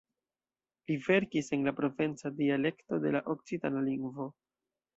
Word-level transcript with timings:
Li 0.91 0.95
verkis 1.07 1.53
en 1.57 1.67
la 1.67 1.73
provenca 1.81 2.31
dialekto 2.41 3.01
de 3.05 3.15
la 3.17 3.25
okcitana 3.35 3.85
lingvo. 3.93 4.31